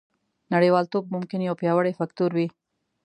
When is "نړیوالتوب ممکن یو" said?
0.53-1.55